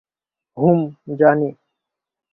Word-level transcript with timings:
হুম, 0.57 0.79
জানি। 1.19 1.49